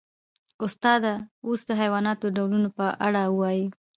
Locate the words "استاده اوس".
0.65-1.61